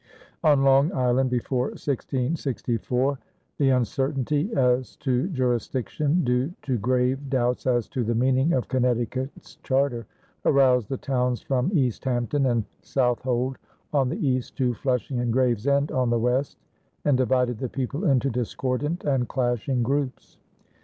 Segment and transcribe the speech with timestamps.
[0.43, 3.19] On Long Island before 1664,
[3.59, 9.57] the uncertainty as to jurisdiction, due to grave doubts as to the meaning of Connecticut's
[9.61, 10.07] charter,
[10.43, 13.59] aroused the towns from Easthampton and Southold
[13.93, 16.57] on the east to Flushing and Gravesend on the west,
[17.05, 20.39] and divided the people into discordant and clashing groups.